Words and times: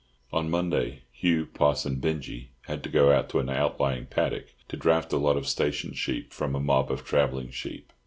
On 0.33 0.49
Monday, 0.49 1.03
Hugh, 1.11 1.45
Poss, 1.45 1.85
and 1.85 2.01
Binjie 2.01 2.47
had 2.63 2.81
to 2.81 2.89
go 2.89 3.11
out 3.11 3.29
to 3.29 3.39
an 3.39 3.51
outlying 3.51 4.07
paddock 4.07 4.47
to 4.69 4.75
draft 4.75 5.13
a 5.13 5.17
lot 5.17 5.37
of 5.37 5.45
station 5.47 5.93
sheep 5.93 6.33
from 6.33 6.55
a 6.55 6.59
mob 6.59 6.89
of 6.91 7.05
travelling 7.05 7.51
sheep. 7.51 7.93